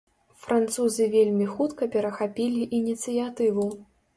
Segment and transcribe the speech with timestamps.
[0.45, 3.69] Французы вельмі хутка перахапілі ініцыятыву.